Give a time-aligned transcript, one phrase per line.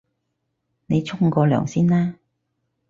[0.87, 2.15] 你沖個涼先啦